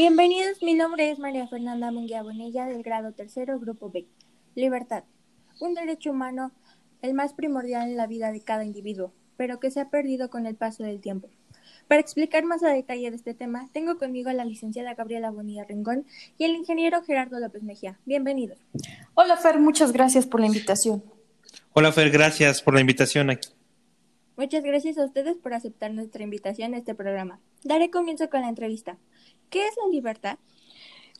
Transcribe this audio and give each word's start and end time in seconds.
Bienvenidos, 0.00 0.62
mi 0.62 0.72
nombre 0.72 1.10
es 1.10 1.18
María 1.18 1.46
Fernanda 1.46 1.90
Munguía 1.90 2.22
Bonilla 2.22 2.64
del 2.64 2.82
grado 2.82 3.12
tercero, 3.12 3.60
grupo 3.60 3.90
B. 3.90 4.06
Libertad. 4.54 5.04
Un 5.60 5.74
derecho 5.74 6.12
humano, 6.12 6.52
el 7.02 7.12
más 7.12 7.34
primordial 7.34 7.90
en 7.90 7.98
la 7.98 8.06
vida 8.06 8.32
de 8.32 8.40
cada 8.40 8.64
individuo, 8.64 9.12
pero 9.36 9.60
que 9.60 9.70
se 9.70 9.78
ha 9.78 9.90
perdido 9.90 10.30
con 10.30 10.46
el 10.46 10.54
paso 10.54 10.84
del 10.84 11.02
tiempo. 11.02 11.28
Para 11.86 12.00
explicar 12.00 12.46
más 12.46 12.62
a 12.62 12.70
detalle 12.70 13.10
de 13.10 13.16
este 13.16 13.34
tema, 13.34 13.68
tengo 13.74 13.98
conmigo 13.98 14.30
a 14.30 14.32
la 14.32 14.46
licenciada 14.46 14.94
Gabriela 14.94 15.30
Bonilla 15.30 15.64
Ringón 15.64 16.06
y 16.38 16.44
el 16.44 16.52
ingeniero 16.52 17.02
Gerardo 17.02 17.38
López 17.38 17.62
Mejía. 17.62 17.98
Bienvenidos. 18.06 18.58
Hola 19.12 19.36
Fer, 19.36 19.58
muchas 19.58 19.92
gracias 19.92 20.26
por 20.26 20.40
la 20.40 20.46
invitación. 20.46 21.04
Hola 21.74 21.92
Fer, 21.92 22.08
gracias 22.08 22.62
por 22.62 22.72
la 22.72 22.80
invitación 22.80 23.28
aquí. 23.28 23.50
Muchas 24.40 24.64
gracias 24.64 24.96
a 24.96 25.04
ustedes 25.04 25.36
por 25.36 25.52
aceptar 25.52 25.92
nuestra 25.92 26.22
invitación 26.24 26.72
a 26.72 26.78
este 26.78 26.94
programa. 26.94 27.40
Daré 27.62 27.90
comienzo 27.90 28.30
con 28.30 28.40
la 28.40 28.48
entrevista. 28.48 28.96
¿Qué 29.50 29.66
es 29.66 29.74
la 29.76 29.90
libertad? 29.92 30.38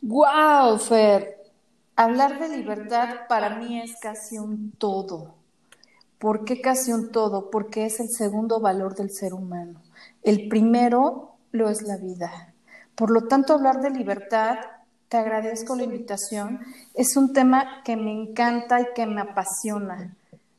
¡Guau, 0.00 0.78
Fer! 0.78 1.36
Hablar 1.96 2.40
de 2.40 2.56
libertad 2.56 3.26
para 3.28 3.58
mí 3.58 3.78
es 3.78 3.94
casi 4.00 4.38
un 4.38 4.72
todo. 4.72 5.34
¿Por 6.18 6.46
qué 6.46 6.62
casi 6.62 6.92
un 6.92 7.12
todo? 7.12 7.50
Porque 7.50 7.84
es 7.84 8.00
el 8.00 8.08
segundo 8.08 8.58
valor 8.58 8.94
del 8.94 9.10
ser 9.10 9.34
humano. 9.34 9.82
El 10.22 10.48
primero 10.48 11.34
lo 11.52 11.68
es 11.68 11.82
la 11.82 11.98
vida. 11.98 12.54
Por 12.94 13.10
lo 13.10 13.28
tanto, 13.28 13.52
hablar 13.52 13.82
de 13.82 13.90
libertad, 13.90 14.60
te 15.10 15.18
agradezco 15.18 15.76
la 15.76 15.82
invitación, 15.82 16.60
es 16.94 17.18
un 17.18 17.34
tema 17.34 17.82
que 17.84 17.98
me 17.98 18.12
encanta 18.12 18.80
y 18.80 18.86
que 18.94 19.04
me 19.04 19.20
apasiona, 19.20 20.16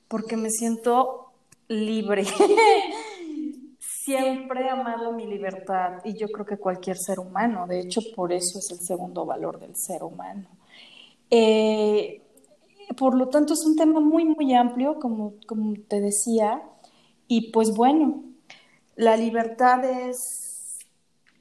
porque 0.08 0.38
me 0.38 0.52
siento 0.52 1.31
libre. 1.72 2.26
Siempre 3.80 4.66
he 4.66 4.70
amado 4.70 5.14
mi 5.14 5.26
libertad 5.26 6.00
y 6.04 6.14
yo 6.14 6.28
creo 6.30 6.46
que 6.46 6.58
cualquier 6.58 6.98
ser 6.98 7.20
humano, 7.20 7.68
de 7.68 7.80
hecho 7.80 8.02
por 8.16 8.34
eso 8.34 8.60
es 8.60 8.72
el 8.72 8.80
segundo 8.80 9.26
valor 9.26 9.60
del 9.60 9.76
ser 9.76 10.04
humano. 10.04 10.48
Eh, 11.30 12.22
por 12.98 13.16
lo 13.16 13.30
tanto 13.30 13.54
es 13.54 13.66
un 13.66 13.76
tema 13.76 14.00
muy, 14.00 14.26
muy 14.26 14.54
amplio, 14.54 15.00
como, 15.00 15.36
como 15.48 15.76
te 15.88 16.02
decía, 16.02 16.62
y 17.28 17.52
pues 17.52 17.74
bueno, 17.74 18.24
la 18.96 19.16
libertad 19.16 19.86
es 19.86 20.80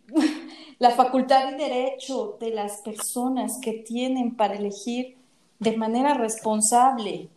la 0.78 0.90
facultad 0.90 1.52
y 1.52 1.56
derecho 1.56 2.36
de 2.38 2.50
las 2.50 2.82
personas 2.82 3.58
que 3.60 3.72
tienen 3.72 4.36
para 4.36 4.54
elegir 4.54 5.16
de 5.58 5.76
manera 5.76 6.14
responsable 6.14 7.30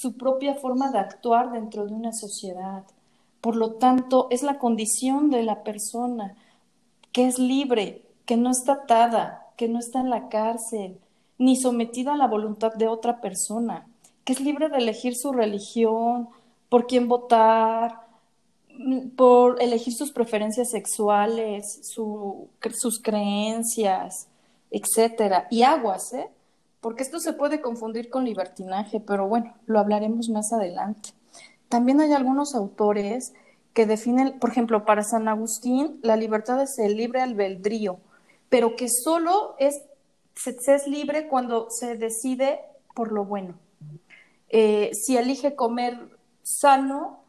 su 0.00 0.16
propia 0.16 0.54
forma 0.54 0.90
de 0.90 0.98
actuar 0.98 1.52
dentro 1.52 1.86
de 1.86 1.92
una 1.92 2.12
sociedad 2.12 2.84
por 3.40 3.56
lo 3.56 3.72
tanto, 3.72 4.28
es 4.30 4.42
la 4.42 4.58
condición 4.58 5.30
de 5.30 5.42
la 5.42 5.62
persona 5.62 6.36
que 7.12 7.26
es 7.26 7.38
libre, 7.38 8.02
que 8.26 8.36
no 8.36 8.50
está 8.50 8.72
atada, 8.72 9.48
que 9.56 9.68
no 9.68 9.78
está 9.78 10.00
en 10.00 10.10
la 10.10 10.28
cárcel, 10.28 10.98
ni 11.38 11.56
sometida 11.56 12.12
a 12.12 12.16
la 12.16 12.26
voluntad 12.26 12.74
de 12.74 12.86
otra 12.86 13.20
persona, 13.20 13.86
que 14.24 14.34
es 14.34 14.40
libre 14.40 14.68
de 14.68 14.76
elegir 14.76 15.16
su 15.16 15.32
religión, 15.32 16.28
por 16.68 16.86
quién 16.86 17.08
votar, 17.08 18.06
por 19.16 19.60
elegir 19.60 19.94
sus 19.94 20.12
preferencias 20.12 20.70
sexuales, 20.70 21.80
sus 21.82 23.00
creencias, 23.02 24.28
etcétera. 24.70 25.48
Y 25.50 25.62
aguas, 25.62 26.12
¿eh? 26.12 26.30
Porque 26.80 27.02
esto 27.02 27.20
se 27.20 27.32
puede 27.32 27.60
confundir 27.60 28.08
con 28.08 28.24
libertinaje, 28.24 29.00
pero 29.00 29.28
bueno, 29.28 29.54
lo 29.66 29.78
hablaremos 29.78 30.28
más 30.30 30.52
adelante. 30.52 31.10
También 31.68 32.00
hay 32.00 32.12
algunos 32.12 32.54
autores 32.54 33.32
que 33.74 33.86
definen, 33.86 34.38
por 34.38 34.50
ejemplo, 34.50 34.84
para 34.84 35.04
San 35.04 35.28
Agustín, 35.28 36.00
la 36.02 36.16
libertad 36.16 36.60
es 36.62 36.78
el 36.78 36.96
libre 36.96 37.20
albedrío, 37.20 37.98
pero 38.48 38.76
que 38.76 38.88
solo 38.88 39.54
es, 39.58 39.80
se, 40.34 40.56
es 40.74 40.86
libre 40.86 41.28
cuando 41.28 41.68
se 41.70 41.96
decide 41.96 42.60
por 42.94 43.12
lo 43.12 43.24
bueno. 43.24 43.54
Eh, 44.48 44.90
si 44.92 45.16
elige 45.16 45.54
comer 45.54 46.18
sano, 46.42 47.20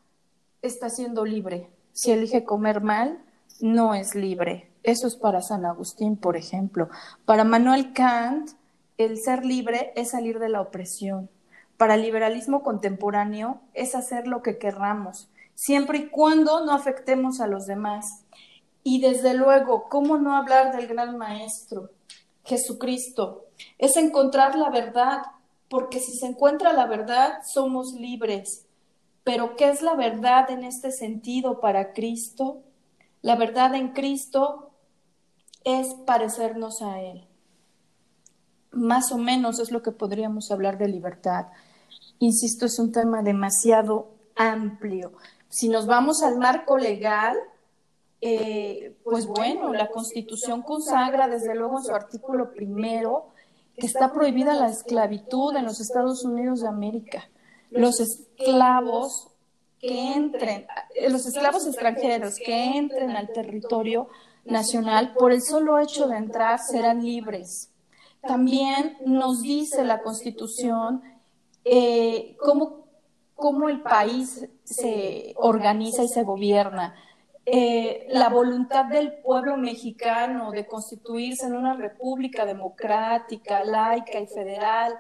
está 0.61 0.89
siendo 0.89 1.25
libre. 1.25 1.69
Si 1.93 2.11
elige 2.11 2.43
comer 2.43 2.81
mal, 2.81 3.23
no 3.59 3.93
es 3.93 4.15
libre. 4.15 4.71
Eso 4.83 5.07
es 5.07 5.15
para 5.15 5.41
San 5.41 5.65
Agustín, 5.65 6.17
por 6.17 6.35
ejemplo. 6.35 6.89
Para 7.25 7.43
Manuel 7.43 7.93
Kant, 7.93 8.49
el 9.05 9.19
ser 9.19 9.45
libre 9.45 9.93
es 9.95 10.11
salir 10.11 10.39
de 10.39 10.49
la 10.49 10.61
opresión 10.61 11.29
para 11.81 11.95
el 11.95 12.03
liberalismo 12.03 12.61
contemporáneo 12.61 13.59
es 13.73 13.95
hacer 13.95 14.27
lo 14.27 14.43
que 14.43 14.59
querramos, 14.59 15.31
siempre 15.55 15.97
y 15.97 16.09
cuando 16.09 16.63
no 16.63 16.73
afectemos 16.73 17.41
a 17.41 17.47
los 17.47 17.65
demás. 17.65 18.23
Y 18.83 19.01
desde 19.01 19.33
luego, 19.33 19.89
¿cómo 19.89 20.19
no 20.19 20.35
hablar 20.35 20.75
del 20.75 20.85
gran 20.85 21.17
maestro, 21.17 21.89
Jesucristo? 22.45 23.47
Es 23.79 23.97
encontrar 23.97 24.55
la 24.55 24.69
verdad, 24.69 25.23
porque 25.71 25.99
si 25.99 26.15
se 26.15 26.27
encuentra 26.27 26.71
la 26.71 26.85
verdad, 26.85 27.39
somos 27.51 27.93
libres. 27.93 28.67
Pero 29.23 29.55
¿qué 29.55 29.69
es 29.69 29.81
la 29.81 29.95
verdad 29.95 30.51
en 30.51 30.63
este 30.63 30.91
sentido 30.91 31.61
para 31.61 31.93
Cristo? 31.93 32.61
La 33.23 33.35
verdad 33.35 33.73
en 33.73 33.93
Cristo 33.93 34.69
es 35.63 35.95
parecernos 36.05 36.83
a 36.83 37.01
Él. 37.01 37.27
Más 38.71 39.11
o 39.11 39.17
menos 39.17 39.59
es 39.59 39.71
lo 39.71 39.81
que 39.81 39.91
podríamos 39.91 40.51
hablar 40.51 40.77
de 40.77 40.87
libertad 40.87 41.47
insisto, 42.21 42.67
es 42.67 42.79
un 42.79 42.91
tema 42.91 43.21
demasiado 43.21 44.11
amplio. 44.35 45.13
Si 45.49 45.67
nos 45.67 45.85
vamos 45.85 46.21
al 46.23 46.37
marco 46.37 46.77
legal, 46.77 47.35
eh, 48.21 48.95
pues 49.03 49.25
bueno, 49.25 49.73
la 49.73 49.89
Constitución 49.89 50.61
consagra 50.61 51.27
desde 51.27 51.55
luego 51.55 51.79
en 51.79 51.83
su 51.83 51.93
artículo 51.93 52.53
primero 52.53 53.29
que 53.75 53.87
está 53.87 54.13
prohibida 54.13 54.53
la 54.53 54.67
esclavitud 54.67 55.55
en 55.55 55.65
los 55.65 55.81
Estados 55.81 56.23
Unidos 56.23 56.61
de 56.61 56.67
América. 56.67 57.27
Los 57.71 57.99
esclavos 57.99 59.29
que 59.79 60.13
entren, 60.13 60.67
eh, 60.93 61.09
los 61.09 61.25
esclavos 61.25 61.65
extranjeros 61.65 62.35
que 62.35 62.77
entren 62.77 63.11
al 63.11 63.33
territorio 63.33 64.09
nacional 64.45 65.13
por 65.17 65.31
el 65.31 65.41
solo 65.41 65.79
hecho 65.79 66.07
de 66.07 66.17
entrar 66.17 66.59
serán 66.59 67.03
libres. 67.03 67.70
También 68.21 68.97
nos 69.05 69.41
dice 69.41 69.83
la 69.83 70.01
Constitución 70.01 71.01
eh, 71.65 72.35
cómo, 72.39 72.85
cómo, 73.35 73.69
el 73.69 73.81
país 73.81 74.47
se 74.63 75.33
organiza 75.37 76.03
y 76.03 76.07
se 76.07 76.23
gobierna. 76.23 76.95
Eh, 77.45 78.07
la 78.09 78.29
voluntad 78.29 78.85
del 78.85 79.13
pueblo 79.23 79.57
mexicano 79.57 80.51
de 80.51 80.67
constituirse 80.67 81.47
en 81.47 81.55
una 81.55 81.73
república 81.73 82.45
democrática, 82.45 83.63
laica 83.63 84.19
y 84.19 84.27
federal, 84.27 84.93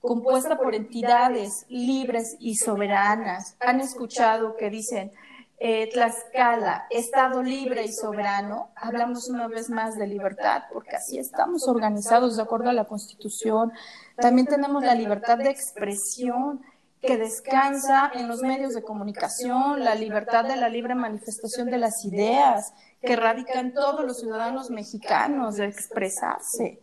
compuesta 0.00 0.58
por 0.58 0.74
entidades 0.74 1.64
libres 1.68 2.36
y 2.38 2.56
soberanas. 2.56 3.56
Han 3.60 3.80
escuchado 3.80 4.56
que 4.56 4.68
dicen, 4.68 5.10
eh, 5.58 5.88
Tlaxcala, 5.90 6.86
Estado 6.90 7.42
libre 7.42 7.84
y 7.84 7.92
soberano, 7.92 8.70
hablamos 8.76 9.28
una 9.28 9.48
vez 9.48 9.70
más 9.70 9.96
de 9.96 10.06
libertad, 10.06 10.64
porque 10.72 10.96
así 10.96 11.18
estamos 11.18 11.66
organizados 11.66 12.36
de 12.36 12.42
acuerdo 12.42 12.68
a 12.68 12.74
la 12.74 12.84
Constitución. 12.84 13.72
También 14.16 14.46
tenemos 14.46 14.82
la 14.84 14.94
libertad 14.94 15.38
de 15.38 15.50
expresión 15.50 16.60
que 17.00 17.16
descansa 17.16 18.10
en 18.14 18.28
los 18.28 18.42
medios 18.42 18.74
de 18.74 18.82
comunicación, 18.82 19.82
la 19.84 19.94
libertad 19.94 20.44
de 20.44 20.56
la 20.56 20.68
libre 20.68 20.94
manifestación 20.94 21.70
de 21.70 21.78
las 21.78 22.04
ideas 22.04 22.74
que 23.00 23.16
radica 23.16 23.60
en 23.60 23.72
todos 23.72 24.04
los 24.04 24.20
ciudadanos 24.20 24.70
mexicanos 24.70 25.56
de 25.56 25.66
expresarse, 25.66 26.80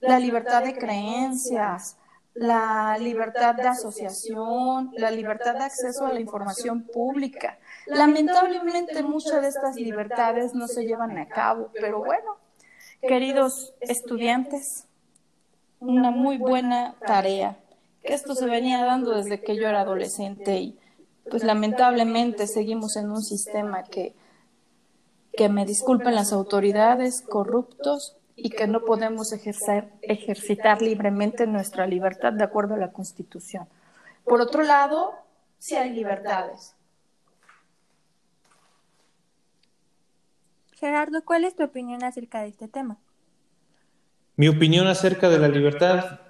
la 0.00 0.18
libertad 0.18 0.64
de 0.64 0.76
creencias, 0.76 1.96
la 2.34 2.96
libertad 2.98 3.54
de 3.54 3.68
asociación, 3.68 4.92
la 4.96 5.10
libertad 5.10 5.54
de 5.54 5.64
acceso 5.64 6.06
a 6.06 6.12
la 6.12 6.20
información 6.20 6.82
pública. 6.82 7.58
Lamentablemente 7.86 9.02
muchas 9.02 9.42
de 9.42 9.48
estas 9.48 9.76
libertades 9.76 10.54
no 10.54 10.68
se 10.68 10.84
llevan 10.84 11.18
a 11.18 11.26
cabo, 11.28 11.70
pero 11.74 11.98
bueno, 12.04 12.36
queridos 13.02 13.74
estudiantes, 13.80 14.86
una 15.80 16.10
muy 16.10 16.38
buena 16.38 16.94
tarea, 17.06 17.58
esto 18.02 18.34
se 18.34 18.46
venía 18.46 18.84
dando 18.84 19.12
desde 19.12 19.40
que 19.40 19.56
yo 19.56 19.68
era 19.68 19.82
adolescente 19.82 20.58
y 20.58 20.78
pues 21.28 21.44
lamentablemente 21.44 22.46
seguimos 22.46 22.96
en 22.96 23.10
un 23.10 23.22
sistema 23.22 23.82
que, 23.84 24.14
que 25.32 25.48
me 25.48 25.66
disculpen 25.66 26.14
las 26.14 26.32
autoridades, 26.32 27.22
corruptos, 27.22 28.16
y 28.42 28.50
que 28.50 28.66
no 28.66 28.84
podemos 28.84 29.32
ejercer, 29.32 29.88
ejercitar 30.02 30.80
libremente 30.80 31.46
nuestra 31.46 31.86
libertad 31.86 32.32
de 32.32 32.44
acuerdo 32.44 32.74
a 32.74 32.78
la 32.78 32.92
Constitución. 32.92 33.68
Por 34.24 34.40
otro 34.40 34.62
lado, 34.62 35.14
sí 35.58 35.76
hay 35.76 35.90
libertades. 35.90 36.74
Gerardo, 40.72 41.22
¿cuál 41.24 41.44
es 41.44 41.54
tu 41.54 41.62
opinión 41.62 42.02
acerca 42.02 42.40
de 42.40 42.48
este 42.48 42.66
tema? 42.66 42.96
Mi 44.36 44.48
opinión 44.48 44.86
acerca 44.86 45.28
de 45.28 45.38
la 45.38 45.48
libertad, 45.48 46.20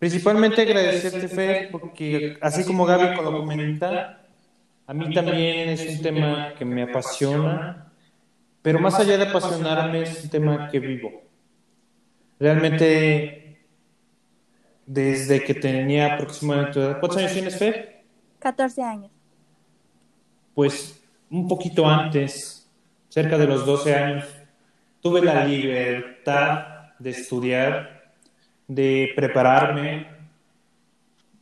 principalmente 0.00 0.62
agradecerte, 0.62 1.28
Fer, 1.28 1.70
porque 1.70 2.36
así 2.40 2.64
como 2.64 2.84
Gaby 2.84 3.14
lo 3.14 3.38
comenta, 3.38 4.26
a 4.88 4.94
mí 4.94 5.14
también 5.14 5.68
es 5.68 5.96
un 5.96 6.02
tema 6.02 6.54
que 6.58 6.64
me 6.64 6.82
apasiona 6.82 7.89
pero 8.62 8.78
más 8.78 8.98
allá 8.98 9.16
de 9.16 9.24
apasionarme, 9.24 10.02
es 10.02 10.24
un 10.24 10.30
tema 10.30 10.68
que 10.68 10.80
vivo. 10.80 11.22
Realmente, 12.38 13.58
desde 14.86 15.42
que 15.42 15.54
tenía 15.54 16.14
aproximadamente... 16.14 16.96
¿Cuántos 17.00 17.16
años 17.16 17.32
tienes, 17.32 17.58
Fer? 17.58 18.02
14 18.38 18.82
años. 18.82 19.10
Pues 20.54 21.02
un 21.30 21.48
poquito 21.48 21.86
antes, 21.86 22.68
cerca 23.08 23.38
de 23.38 23.46
los 23.46 23.64
12 23.64 23.94
años, 23.94 24.24
tuve 25.00 25.22
la 25.22 25.44
libertad 25.44 26.94
de 26.98 27.10
estudiar, 27.10 28.12
de 28.68 29.12
prepararme, 29.16 30.06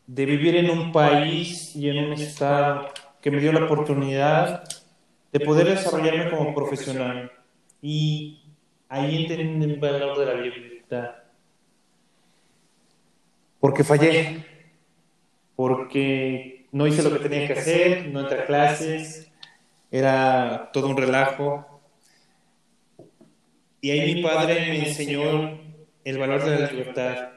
de 0.06 0.25
vivir 0.25 0.56
en 0.56 0.70
un 0.70 0.93
país 0.93 1.75
y 1.75 1.88
en 1.88 2.05
un 2.05 2.12
estado 2.12 2.88
que 3.20 3.31
me 3.31 3.41
dio 3.41 3.53
la 3.53 3.65
oportunidad 3.65 4.65
de 5.32 5.40
poder 5.40 5.69
desarrollarme 5.69 6.30
como 6.30 6.54
profesional. 6.54 7.30
Y 7.82 8.42
ahí 8.88 9.25
entendí 9.25 9.64
el 9.64 9.80
valor 9.80 10.19
de 10.19 10.26
la 10.26 10.34
libertad. 10.34 11.10
Porque 13.60 13.84
fallé, 13.84 14.44
porque 15.56 16.66
no 16.72 16.86
hice 16.86 17.02
lo 17.02 17.12
que 17.12 17.28
tenía 17.28 17.46
que 17.46 17.54
hacer, 17.54 18.08
no 18.08 18.20
entré 18.20 18.40
a 18.40 18.46
clases, 18.46 19.30
era 19.90 20.70
todo 20.72 20.88
un 20.88 20.96
relajo. 20.96 21.81
Y 23.81 23.90
ahí 23.90 24.14
mi 24.14 24.22
padre 24.22 24.54
me 24.69 24.88
enseñó 24.88 25.58
el 26.04 26.19
valor 26.19 26.44
de 26.44 26.58
la 26.58 26.70
libertad. 26.70 27.32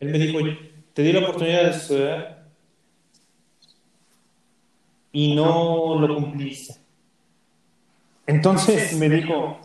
Él 0.00 0.08
me 0.08 0.18
dijo, 0.18 0.38
te 0.92 1.02
di 1.02 1.12
la 1.12 1.20
oportunidad 1.20 1.64
de 1.64 1.70
estudiar 1.70 2.48
y 5.12 5.34
no 5.34 5.98
lo 6.00 6.14
cumpliste. 6.16 6.79
Entonces 8.30 8.92
me 8.96 9.08
dijo, 9.08 9.58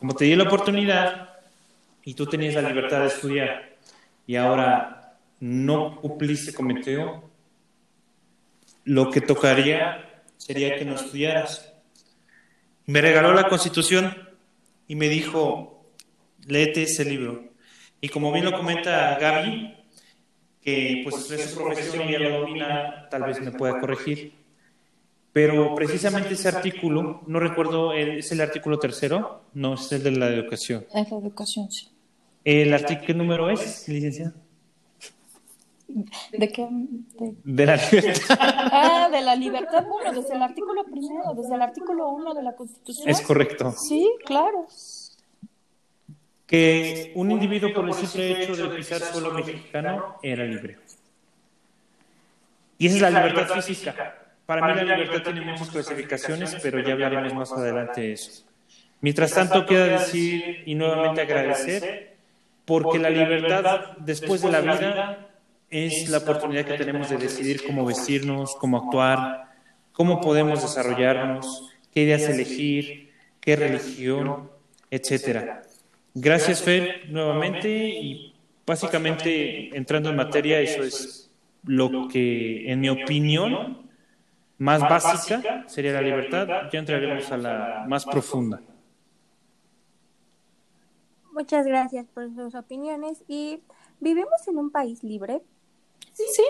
como 0.00 0.16
te 0.16 0.24
di 0.24 0.34
la 0.34 0.44
oportunidad 0.44 1.28
y 2.04 2.14
tú 2.14 2.26
tenías 2.26 2.54
la 2.54 2.68
libertad 2.68 3.02
de 3.02 3.06
estudiar 3.06 3.76
y 4.26 4.34
ahora 4.34 5.16
no 5.38 6.00
cumpliste 6.00 6.52
cometió, 6.52 7.22
lo 8.82 9.10
que 9.10 9.20
tocaría 9.20 10.22
sería 10.36 10.76
que 10.76 10.84
no 10.84 10.96
estudiaras. 10.96 11.72
Me 12.86 13.00
regaló 13.00 13.32
la 13.32 13.48
constitución 13.48 14.28
y 14.88 14.96
me 14.96 15.08
dijo, 15.08 15.86
léete 16.48 16.82
ese 16.82 17.04
libro. 17.04 17.44
Y 18.00 18.08
como 18.08 18.32
bien 18.32 18.44
lo 18.44 18.54
comenta 18.54 19.16
Gaby, 19.20 19.72
que 20.60 21.02
pues 21.04 21.30
es 21.30 21.50
su 21.50 21.62
profesión 21.62 22.08
y 22.08 22.12
ya 22.12 22.18
lo 22.18 22.40
domina, 22.40 23.08
tal 23.08 23.22
vez 23.22 23.40
me 23.40 23.52
pueda 23.52 23.78
corregir. 23.78 24.43
Pero 25.34 25.74
precisamente 25.74 26.34
ese 26.34 26.46
artículo, 26.46 27.22
no 27.26 27.40
recuerdo, 27.40 27.92
¿es 27.92 28.30
el 28.30 28.40
artículo 28.40 28.78
tercero? 28.78 29.42
No, 29.52 29.74
es 29.74 29.90
el 29.90 30.04
de 30.04 30.12
la 30.12 30.28
educación. 30.28 30.86
Es 30.94 31.10
la 31.10 31.18
educación, 31.18 31.72
sí. 31.72 31.88
¿El 32.44 32.72
artículo 32.72 33.04
qué 33.04 33.14
número 33.14 33.50
es, 33.50 33.88
licenciada? 33.88 34.32
¿De 35.88 36.48
qué? 36.52 36.68
De... 37.42 37.66
la 37.66 37.76
libertad. 37.76 38.38
Ah, 38.76 39.08
de 39.10 39.22
la 39.22 39.34
libertad, 39.34 39.84
bueno, 39.88 40.12
desde 40.12 40.36
el 40.36 40.42
artículo 40.42 40.84
primero, 40.84 41.34
desde 41.34 41.54
el 41.56 41.62
artículo 41.62 42.10
uno 42.10 42.32
de 42.32 42.42
la 42.44 42.54
Constitución. 42.54 43.08
Es 43.08 43.20
correcto. 43.20 43.72
Sí, 43.72 44.08
claro. 44.24 44.68
Que 46.46 47.10
un 47.16 47.32
individuo 47.32 47.72
por 47.72 47.88
el 47.88 47.94
simple 47.94 48.44
hecho 48.44 48.54
de 48.54 48.76
pisar 48.76 49.00
suelo 49.00 49.32
mexicano 49.32 50.16
era 50.22 50.44
libre. 50.44 50.78
Y 52.78 52.86
esa 52.86 52.96
es 52.96 53.02
la 53.02 53.26
libertad 53.26 53.60
física. 53.60 54.23
Para 54.46 54.74
mí 54.74 54.84
la 54.84 54.96
libertad 54.98 55.32
tiene 55.32 55.40
muchas 55.40 55.70
clasificaciones, 55.70 56.56
pero 56.62 56.80
ya 56.80 56.92
hablaremos 56.92 57.32
más 57.34 57.52
adelante 57.52 58.02
de 58.02 58.12
eso. 58.12 58.44
Mientras 59.00 59.32
tanto, 59.32 59.66
queda 59.66 59.86
decir 59.86 60.62
y 60.66 60.74
nuevamente 60.74 61.22
agradecer, 61.22 62.16
porque 62.64 62.98
la 62.98 63.10
libertad 63.10 63.96
después 63.98 64.42
de 64.42 64.50
la 64.50 64.60
vida 64.60 65.28
es 65.70 66.08
la 66.08 66.18
oportunidad 66.18 66.64
que 66.64 66.78
tenemos 66.78 67.10
de 67.10 67.16
decidir 67.16 67.64
cómo 67.66 67.84
vestirnos, 67.84 68.54
cómo 68.56 68.78
actuar, 68.78 69.50
cómo 69.92 70.20
podemos 70.20 70.62
desarrollarnos, 70.62 71.70
qué 71.92 72.02
ideas 72.02 72.22
elegir, 72.22 73.10
qué 73.40 73.56
religión, 73.56 74.50
etcétera. 74.90 75.62
Gracias, 76.14 76.62
Fer, 76.62 77.02
nuevamente, 77.08 77.68
y 77.68 78.34
básicamente 78.66 79.76
entrando 79.76 80.10
en 80.10 80.16
materia, 80.16 80.60
eso 80.60 80.82
es 80.82 81.30
lo 81.64 82.08
que, 82.08 82.70
en 82.70 82.80
mi 82.80 82.88
opinión, 82.88 83.83
más 84.58 84.80
básica 84.80 85.64
sería 85.66 85.92
la 85.92 86.00
libertad, 86.00 86.46
ya 86.72 86.78
entraremos 86.78 87.30
a 87.32 87.36
la 87.36 87.84
más 87.88 88.04
profunda. 88.04 88.60
Muchas 91.32 91.66
gracias 91.66 92.06
por 92.14 92.32
sus 92.34 92.54
opiniones 92.54 93.24
y 93.26 93.60
vivimos 93.98 94.46
en 94.46 94.58
un 94.58 94.70
país 94.70 95.02
libre. 95.02 95.42
Sí, 96.22 96.42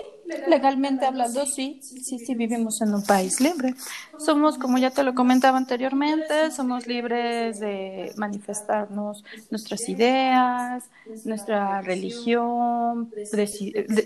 legalmente 0.45 1.05
hablando, 1.05 1.45
sí, 1.45 1.81
sí, 1.95 2.19
sí, 2.19 2.35
vivimos 2.35 2.81
en 2.81 2.93
un 2.93 3.03
país 3.03 3.39
libre. 3.39 3.73
Somos, 4.17 4.57
como 4.57 4.77
ya 4.77 4.91
te 4.91 5.03
lo 5.03 5.13
comentaba 5.15 5.57
anteriormente, 5.57 6.51
somos 6.51 6.87
libres 6.87 7.59
de 7.59 8.13
manifestarnos 8.15 9.23
nuestras 9.49 9.87
ideas, 9.89 10.89
nuestra 11.23 11.81
religión, 11.81 13.13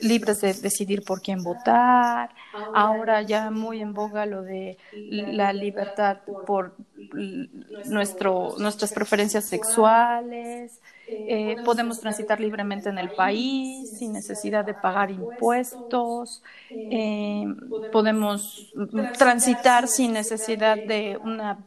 libres 0.02 0.42
de 0.42 0.54
decidir 0.54 1.04
por 1.04 1.22
quién 1.22 1.44
votar. 1.44 2.30
Ahora 2.72 3.22
ya 3.22 3.52
muy 3.52 3.82
en 3.82 3.94
boga 3.94 4.26
lo 4.26 4.44
de 4.44 4.78
la 5.08 5.54
libertad 5.54 6.20
por 6.46 6.76
nuestro, 7.84 8.56
nuestras 8.58 8.94
preferencias 8.94 9.46
sexuales. 9.46 10.80
Eh, 11.32 11.58
podemos 11.64 12.00
transitar 12.00 12.40
libremente 12.40 12.90
en 12.90 12.98
el 12.98 13.10
país 13.10 13.88
sin 14.00 14.14
necesidad 14.14 14.66
de 14.66 14.74
pagar 14.74 15.12
impuestos, 15.12 16.42
eh, 16.90 17.46
podemos 17.92 18.74
transitar 19.18 19.88
sin 19.88 20.14
necesidad 20.14 20.80
de, 20.80 21.20
una, 21.24 21.60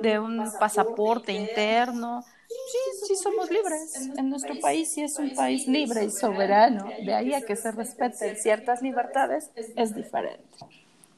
de 0.00 0.18
un 0.20 0.52
pasaporte 0.60 1.32
interno. 1.32 2.24
Sí, 2.46 3.06
sí 3.08 3.16
somos 3.16 3.50
libres. 3.50 4.10
En 4.16 4.30
nuestro 4.30 4.54
país 4.60 4.92
sí 4.94 5.02
es 5.02 5.18
un 5.18 5.30
país 5.30 5.66
libre 5.66 6.04
y 6.04 6.10
soberano. 6.10 6.94
De 7.00 7.14
ahí 7.14 7.34
a 7.34 7.40
que 7.40 7.56
se 7.56 7.72
respeten 7.72 8.36
ciertas 8.36 8.80
libertades 8.80 9.50
es 9.74 9.94
diferente. 9.94 10.40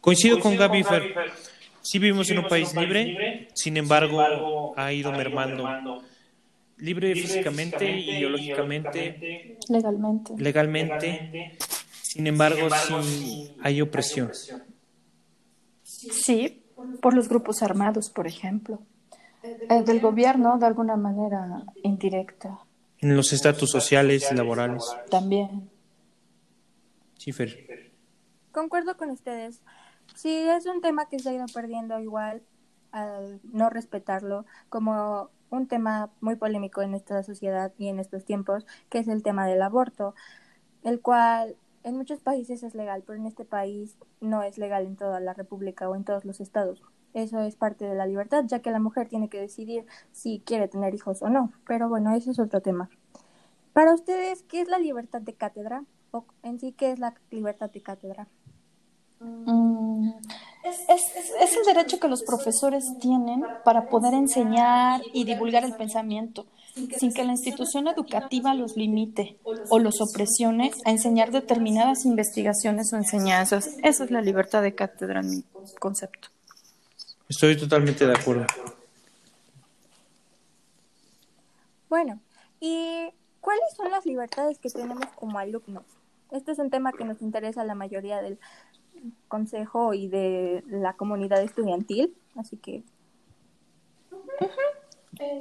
Coincido 0.00 0.40
con 0.40 0.56
Gaby 0.56 0.82
Fer. 0.82 1.14
Sí 1.82 1.98
vivimos 1.98 2.30
en 2.30 2.38
un 2.38 2.48
país 2.48 2.74
libre, 2.74 3.48
sin 3.54 3.76
embargo 3.76 4.72
ha 4.76 4.92
ido 4.92 5.12
mermando 5.12 5.68
libre 6.82 7.14
físicamente, 7.14 7.88
ideológicamente, 8.08 9.22
legalmente. 9.68 10.34
legalmente. 10.36 11.30
Sin 12.02 12.26
embargo, 12.26 12.68
sí 12.70 13.54
hay 13.60 13.80
opresión. 13.80 14.30
Sí, 15.84 16.64
por 17.00 17.14
los 17.14 17.28
grupos 17.28 17.62
armados, 17.62 18.10
por 18.10 18.26
ejemplo. 18.26 18.82
Eh, 19.70 19.82
del 19.84 20.00
gobierno, 20.00 20.58
de 20.58 20.66
alguna 20.66 20.96
manera 20.96 21.64
indirecta. 21.84 22.58
En 22.98 23.16
los 23.16 23.32
estatus 23.32 23.70
sociales 23.70 24.28
y 24.32 24.34
laborales. 24.34 24.82
También. 25.08 25.70
Sí, 27.16 27.32
Fer. 27.32 27.92
Concuerdo 28.50 28.96
con 28.96 29.10
ustedes. 29.10 29.62
Sí, 30.16 30.30
es 30.30 30.66
un 30.66 30.80
tema 30.80 31.08
que 31.08 31.20
se 31.20 31.30
ha 31.30 31.32
ido 31.32 31.46
perdiendo 31.54 31.98
igual 32.00 32.42
al 32.92 33.40
no 33.52 33.70
respetarlo, 33.70 34.46
como 34.68 35.30
un 35.50 35.66
tema 35.66 36.10
muy 36.20 36.36
polémico 36.36 36.82
en 36.82 36.94
esta 36.94 37.22
sociedad 37.22 37.72
y 37.78 37.88
en 37.88 37.98
estos 37.98 38.24
tiempos, 38.24 38.66
que 38.88 38.98
es 38.98 39.08
el 39.08 39.22
tema 39.22 39.46
del 39.46 39.62
aborto, 39.62 40.14
el 40.82 41.00
cual 41.00 41.56
en 41.84 41.96
muchos 41.96 42.20
países 42.20 42.62
es 42.62 42.74
legal, 42.74 43.02
pero 43.06 43.18
en 43.18 43.26
este 43.26 43.44
país 43.44 43.96
no 44.20 44.42
es 44.42 44.58
legal 44.58 44.86
en 44.86 44.96
toda 44.96 45.20
la 45.20 45.34
República 45.34 45.88
o 45.88 45.96
en 45.96 46.04
todos 46.04 46.24
los 46.24 46.40
estados. 46.40 46.82
Eso 47.14 47.40
es 47.40 47.56
parte 47.56 47.84
de 47.84 47.94
la 47.94 48.06
libertad, 48.06 48.44
ya 48.46 48.60
que 48.60 48.70
la 48.70 48.78
mujer 48.78 49.08
tiene 49.08 49.28
que 49.28 49.40
decidir 49.40 49.84
si 50.12 50.40
quiere 50.40 50.68
tener 50.68 50.94
hijos 50.94 51.22
o 51.22 51.28
no. 51.28 51.52
Pero 51.66 51.88
bueno, 51.88 52.14
eso 52.14 52.30
es 52.30 52.38
otro 52.38 52.62
tema. 52.62 52.88
Para 53.72 53.94
ustedes, 53.94 54.42
¿qué 54.44 54.62
es 54.62 54.68
la 54.68 54.78
libertad 54.78 55.20
de 55.20 55.34
cátedra? 55.34 55.84
O 56.10 56.24
en 56.42 56.58
sí, 56.58 56.72
¿qué 56.72 56.92
es 56.92 56.98
la 56.98 57.14
libertad 57.30 57.70
de 57.70 57.82
cátedra? 57.82 58.28
Mm, 59.20 60.10
es, 60.64 61.56
el 61.56 61.64
derecho 61.64 61.98
que 61.98 62.08
los 62.08 62.22
profesores 62.22 62.84
tienen 63.00 63.44
para 63.64 63.88
poder 63.88 64.14
enseñar 64.14 65.00
y 65.12 65.24
divulgar 65.24 65.64
el 65.64 65.74
pensamiento, 65.74 66.46
sin 66.98 67.12
que 67.12 67.24
la 67.24 67.32
institución 67.32 67.88
educativa 67.88 68.54
los 68.54 68.76
limite 68.76 69.38
o 69.44 69.78
los 69.78 70.00
opresione 70.00 70.70
a 70.84 70.90
enseñar 70.90 71.30
determinadas 71.32 72.04
investigaciones 72.04 72.92
o 72.92 72.96
enseñanzas. 72.96 73.76
Esa 73.82 74.04
es 74.04 74.10
la 74.10 74.22
libertad 74.22 74.62
de 74.62 74.74
cátedra 74.74 75.20
en 75.20 75.30
mi 75.30 75.44
concepto. 75.78 76.28
Estoy 77.28 77.56
totalmente 77.56 78.06
de 78.06 78.14
acuerdo. 78.14 78.46
Bueno, 81.88 82.20
¿y 82.60 83.10
cuáles 83.40 83.74
son 83.76 83.90
las 83.90 84.06
libertades 84.06 84.58
que 84.58 84.70
tenemos 84.70 85.06
como 85.14 85.38
alumnos? 85.38 85.84
Este 86.30 86.52
es 86.52 86.58
un 86.58 86.70
tema 86.70 86.92
que 86.92 87.04
nos 87.04 87.20
interesa 87.20 87.60
a 87.60 87.64
la 87.64 87.74
mayoría 87.74 88.22
del, 88.22 88.38
consejo 89.28 89.94
y 89.94 90.08
de 90.08 90.62
la 90.68 90.94
comunidad 90.94 91.42
estudiantil, 91.42 92.14
así 92.36 92.56
que... 92.56 92.82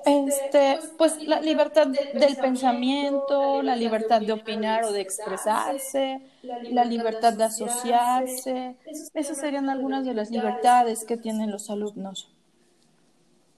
Este, 0.06 0.80
pues 0.98 1.26
la 1.26 1.42
libertad 1.42 1.88
del 1.88 2.36
pensamiento, 2.36 3.62
la 3.64 3.76
libertad 3.76 4.22
de 4.22 4.34
opinar 4.34 4.84
o 4.84 4.92
de 4.92 5.02
expresarse, 5.02 6.20
la 6.44 6.84
libertad 6.84 7.34
de 7.34 7.46
asociarse. 7.46 8.76
Esas 9.14 9.38
serían 9.38 9.70
algunas 9.70 10.06
de 10.06 10.14
las 10.14 10.30
libertades 10.30 11.06
que 11.06 11.18
tienen 11.18 11.52
los 11.52 11.70
alumnos. 11.70 12.32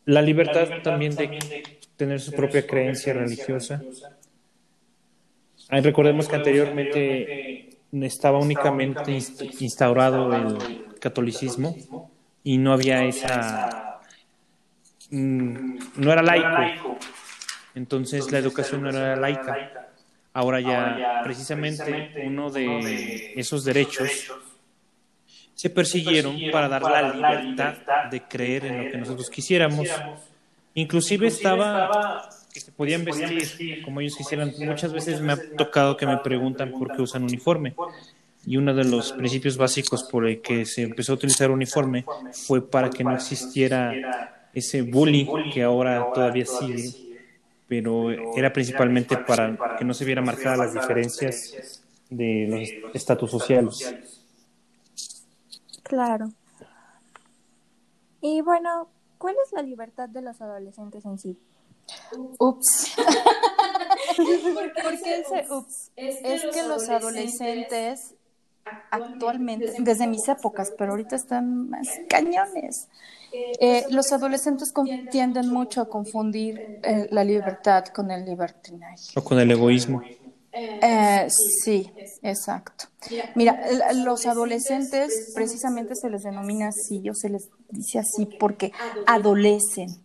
La 0.06 0.22
libertad 0.22 0.68
también 0.84 1.16
de 1.16 1.40
tener 1.98 2.20
su 2.20 2.32
propia 2.32 2.68
creencia 2.68 3.14
religiosa. 3.14 3.82
Recordemos 5.70 6.28
que 6.28 6.36
anteriormente 6.36 7.73
estaba 8.02 8.40
únicamente 8.40 9.12
instaurado 9.60 10.34
el 10.34 10.86
catolicismo 11.00 11.76
y 12.44 12.58
no 12.58 12.74
había 12.74 13.06
esa... 13.06 14.00
Mm, 15.12 15.78
no 15.98 16.12
era 16.12 16.24
laico. 16.24 16.98
Entonces 17.76 18.32
la 18.32 18.40
educación 18.40 18.82
no 18.82 18.90
era 18.90 19.16
laica. 19.16 19.92
Ahora 20.34 20.60
ya 20.60 21.22
precisamente 21.24 22.24
uno 22.26 22.50
de 22.50 23.34
esos 23.36 23.64
derechos 23.64 24.32
se 25.54 25.70
persiguieron 25.70 26.36
para 26.52 26.68
dar 26.68 26.82
la 26.82 27.14
libertad 27.14 28.06
de 28.10 28.22
creer 28.24 28.66
en 28.66 28.86
lo 28.86 28.92
que 28.92 28.98
nosotros 28.98 29.30
quisiéramos. 29.30 29.88
Inclusive 30.74 31.28
estaba 31.28 32.28
que 32.54 32.60
se 32.60 32.72
podían 32.72 33.04
vestir 33.04 33.82
como 33.84 34.00
ellos 34.00 34.16
quisieran. 34.16 34.54
Muchas 34.60 34.94
veces 34.94 35.22
me 35.22 35.34
ha 35.34 35.56
tocado 35.58 35.98
que 35.98 36.06
me 36.06 36.18
preguntan 36.18 36.72
por 36.72 36.96
qué 36.96 37.02
usan 37.02 37.24
uniforme. 37.24 37.76
Y 38.46 38.58
uno 38.58 38.74
de 38.74 38.84
los 38.84 39.14
principios 39.14 39.58
básicos 39.58 40.04
por 40.04 40.28
el 40.28 40.42
que 40.42 40.66
se 40.66 40.84
empezó 40.84 41.14
a 41.14 41.16
utilizar 41.16 41.50
uniforme 41.50 42.06
fue 42.32 42.70
para 42.70 42.90
que 42.90 43.04
no 43.04 43.16
existiera 43.16 44.50
ese 44.54 44.84
bullying 44.84 45.52
que 45.52 45.64
ahora 45.64 46.12
todavía 46.14 46.46
sigue, 46.46 46.92
pero 47.68 48.12
era 48.36 48.54
principalmente 48.54 49.18
para 49.18 49.76
que 49.78 49.86
no 49.86 49.94
se 49.94 50.06
vieran 50.06 50.26
marcadas 50.26 50.60
las 50.60 50.74
diferencias 50.74 51.82
de 52.10 52.48
los 52.84 52.96
estatus 52.96 53.32
sociales. 53.32 53.96
Claro. 55.82 56.32
Y 58.22 58.42
bueno, 58.42 58.90
¿cuál 59.18 59.36
es 59.44 59.52
la 59.54 59.64
libertad 59.64 60.08
de 60.10 60.22
los 60.22 60.40
adolescentes 60.42 61.06
en 61.06 61.18
sí? 61.18 61.38
Ups. 62.40 62.96
¿Por 64.84 65.02
qué 65.02 65.22
ese 65.22 65.46
ups? 65.52 65.92
Es 66.24 66.42
que 66.52 66.64
los 66.64 66.90
adolescentes 66.90 68.16
actualmente, 68.92 69.74
desde 69.80 70.08
mis 70.08 70.28
épocas, 70.28 70.72
pero 70.78 70.92
ahorita 70.92 71.16
están 71.16 71.70
más 71.70 71.88
cañones. 72.08 72.88
Eh, 73.60 73.86
los 73.90 74.12
adolescentes 74.12 74.72
tienden 75.10 75.50
mucho 75.50 75.82
a 75.82 75.90
confundir 75.90 76.62
eh, 76.84 77.08
la 77.12 77.24
libertad 77.24 77.86
con 77.86 78.12
el 78.12 78.26
libertinaje. 78.26 79.12
O 79.16 79.24
con 79.24 79.40
el 79.40 79.50
egoísmo. 79.52 80.04
Eh, 80.82 81.28
sí, 81.64 81.90
exacto. 82.22 82.86
Mira, 83.36 83.60
los 83.96 84.26
adolescentes 84.26 85.32
precisamente 85.34 85.96
se 85.96 86.10
les 86.10 86.24
denomina 86.24 86.68
así, 86.70 87.10
o 87.10 87.14
se 87.14 87.30
les 87.30 87.50
dice 87.70 88.00
así 88.00 88.26
porque 88.26 88.72
adolecen 89.06 90.03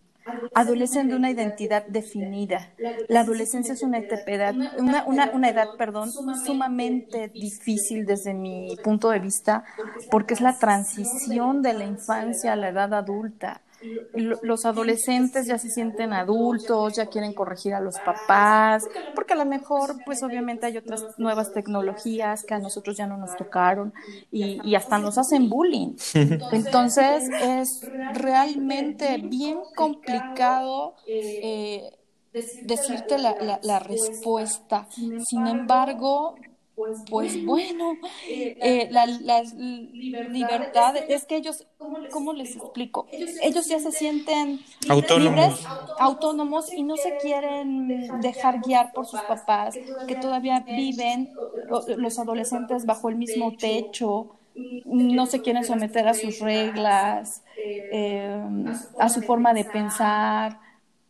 adolecen 0.53 1.09
de 1.09 1.15
una 1.15 1.31
identidad 1.31 1.85
definida. 1.87 2.71
La 3.07 3.21
adolescencia 3.21 3.73
es 3.73 3.83
una, 3.83 3.99
edad, 3.99 4.55
una, 4.77 5.03
una, 5.05 5.31
una 5.33 5.49
edad 5.49 5.67
perdón, 5.77 6.11
sumamente 6.11 7.29
difícil 7.29 8.05
desde 8.05 8.33
mi 8.33 8.77
punto 8.83 9.09
de 9.09 9.19
vista 9.19 9.63
porque 10.11 10.33
es 10.33 10.41
la 10.41 10.57
transición 10.57 11.61
de 11.61 11.73
la 11.73 11.85
infancia 11.85 12.53
a 12.53 12.55
la 12.55 12.69
edad 12.69 12.93
adulta 12.93 13.61
los 14.13 14.65
adolescentes 14.65 15.45
ya 15.47 15.57
se 15.57 15.69
sienten 15.69 16.13
adultos, 16.13 16.93
ya 16.95 17.07
quieren 17.07 17.33
corregir 17.33 17.73
a 17.73 17.79
los 17.79 17.95
papás, 17.99 18.83
porque 19.15 19.33
a 19.33 19.35
lo 19.35 19.45
mejor, 19.45 19.95
pues 20.05 20.23
obviamente 20.23 20.65
hay 20.65 20.77
otras 20.77 21.05
nuevas 21.17 21.53
tecnologías 21.53 22.43
que 22.43 22.53
a 22.53 22.59
nosotros 22.59 22.97
ya 22.97 23.07
no 23.07 23.17
nos 23.17 23.35
tocaron 23.35 23.93
y, 24.31 24.75
hasta 24.75 24.99
nos 24.99 25.17
hacen 25.17 25.49
bullying. 25.49 25.95
Entonces 26.51 27.23
es 27.41 27.81
realmente 28.13 29.17
bien 29.17 29.59
complicado. 29.75 30.95
Eh, 31.07 31.89
decirte 32.63 33.17
la, 33.17 33.59
la, 33.63 33.79
respuesta. 33.79 34.87
Sin 34.91 35.47
embargo, 35.47 36.35
pues, 36.85 37.03
pues 37.09 37.43
bueno, 37.43 37.99
eh, 38.27 38.57
eh, 38.59 38.87
la, 38.91 39.05
libertad, 39.05 40.95
es 41.07 41.25
que 41.25 41.37
ellos, 41.37 41.67
¿cómo 42.09 42.33
les 42.33 42.55
explico? 42.55 43.07
Ellos 43.39 43.67
ya 43.67 43.79
se 43.79 43.91
sienten 43.91 44.61
autónomos. 44.87 45.67
autónomos 45.97 46.71
y 46.73 46.83
no 46.83 46.97
se 46.97 47.17
quieren 47.17 48.21
dejar 48.21 48.61
guiar 48.61 48.93
por 48.93 49.05
sus 49.07 49.23
papás, 49.23 49.79
que 50.05 50.15
todavía 50.15 50.65
viven 50.69 51.37
los 51.97 52.17
adolescentes 52.19 52.85
bajo 52.85 53.09
el 53.09 53.15
mismo 53.15 53.57
techo, 53.57 54.39
no 54.85 55.25
se 55.25 55.41
quieren 55.41 55.63
someter 55.63 56.07
a 56.07 56.13
sus 56.13 56.39
reglas, 56.39 57.43
eh, 57.89 58.41
a 58.97 59.09
su 59.09 59.21
forma 59.21 59.53
de 59.53 59.65
pensar 59.65 60.59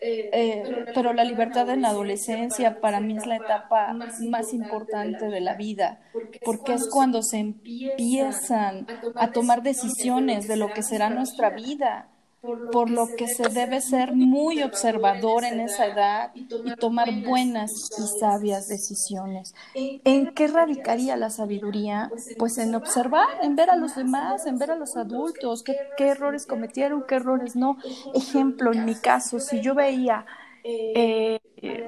eh, 0.02 0.86
pero 0.94 1.14
la 1.14 1.24
libertad 1.24 1.70
en 1.70 1.82
la 1.82 1.90
adolescencia 1.90 2.80
para 2.80 3.02
mí 3.02 3.18
es 3.18 3.26
la 3.26 3.36
etapa 3.36 3.94
más 3.94 4.54
importante 4.54 5.26
de 5.26 5.42
la 5.42 5.56
vida, 5.56 6.02
porque 6.46 6.74
es 6.74 6.88
cuando 6.90 7.22
se 7.22 7.38
empiezan 7.38 8.88
a 9.16 9.32
tomar 9.32 9.62
decisiones 9.62 10.48
de 10.48 10.58
lo 10.58 10.74
que 10.74 10.84
será 10.84 11.10
nuestra 11.10 11.50
vida 11.50 12.08
por 12.42 12.90
lo 12.90 13.08
que 13.18 13.28
se 13.28 13.50
debe 13.50 13.82
ser 13.82 14.14
muy 14.14 14.64
observador 14.64 15.44
en 15.44 15.60
esa 15.60 15.88
edad 15.88 16.32
y 16.34 16.76
tomar 16.76 17.10
buenas 17.24 17.90
y 17.98 18.20
sabias 18.20 18.68
decisiones. 18.68 19.54
¿En 19.74 20.34
qué 20.34 20.48
radicaría 20.48 21.18
la 21.18 21.30
sabiduría? 21.30 22.10
Pues 22.38 22.58
en 22.58 22.76
observar, 22.76 23.28
en 23.42 23.56
ver 23.56 23.70
a 23.70 23.76
los 23.76 23.96
demás, 23.96 24.46
en 24.46 24.58
ver 24.58 24.72
a 24.72 24.76
los 24.76 24.96
adultos, 24.96 25.64
qué, 25.64 26.08
errores 26.08 26.46
cometieron, 26.46 27.04
qué 27.08 27.16
errores 27.16 27.56
no. 27.56 27.78
Ejemplo, 28.14 28.72
en 28.72 28.86
mi 28.86 28.96
caso, 28.96 29.40
si 29.40 29.62
yo 29.62 29.76
veía 29.76 30.26
eh, 30.64 31.40